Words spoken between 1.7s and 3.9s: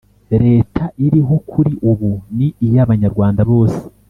ubu ni iy’abanyarwanda bose